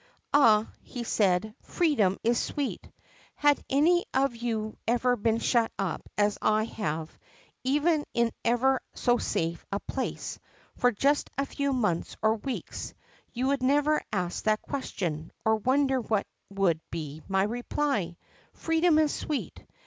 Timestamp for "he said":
0.81-1.53